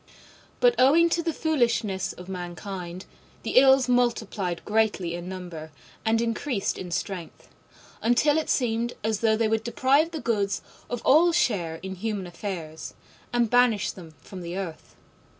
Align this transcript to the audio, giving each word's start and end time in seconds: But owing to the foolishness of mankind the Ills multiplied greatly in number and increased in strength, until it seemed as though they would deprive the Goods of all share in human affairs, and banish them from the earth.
But 0.59 0.73
owing 0.79 1.11
to 1.11 1.21
the 1.21 1.31
foolishness 1.31 2.11
of 2.11 2.27
mankind 2.27 3.05
the 3.43 3.57
Ills 3.59 3.87
multiplied 3.87 4.65
greatly 4.65 5.13
in 5.13 5.29
number 5.29 5.69
and 6.03 6.19
increased 6.19 6.79
in 6.79 6.89
strength, 6.89 7.49
until 8.01 8.39
it 8.39 8.49
seemed 8.49 8.93
as 9.03 9.19
though 9.19 9.37
they 9.37 9.47
would 9.47 9.63
deprive 9.63 10.09
the 10.09 10.19
Goods 10.19 10.63
of 10.89 11.03
all 11.05 11.31
share 11.31 11.75
in 11.83 11.93
human 11.93 12.25
affairs, 12.25 12.95
and 13.31 13.47
banish 13.47 13.91
them 13.91 14.15
from 14.23 14.41
the 14.41 14.57
earth. 14.57 14.95